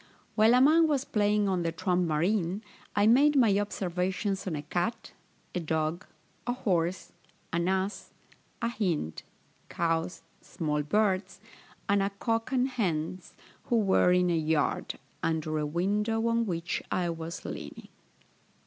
While 0.33 0.55
a 0.55 0.61
man 0.61 0.87
was 0.87 1.05
playing 1.05 1.47
on 1.47 1.61
the 1.61 1.71
trump 1.71 2.07
marine, 2.07 2.63
I 2.95 3.05
made 3.05 3.35
my 3.35 3.59
observations 3.59 4.47
on 4.47 4.55
a 4.55 4.63
cat, 4.63 5.11
a 5.53 5.59
dog, 5.59 6.07
a 6.47 6.53
horse, 6.53 7.11
an 7.53 7.67
ass, 7.67 8.09
a 8.63 8.69
hind, 8.69 9.21
cows, 9.69 10.23
small 10.41 10.81
birds, 10.81 11.39
and 11.87 12.01
a 12.01 12.09
cock 12.09 12.51
and 12.51 12.67
hens, 12.69 13.35
who 13.65 13.75
were 13.77 14.11
in 14.11 14.31
a 14.31 14.35
yard, 14.35 14.97
under 15.21 15.59
a 15.59 15.67
window 15.67 16.25
on 16.29 16.47
which 16.47 16.81
I 16.89 17.11
was 17.11 17.45
leaning. 17.45 17.89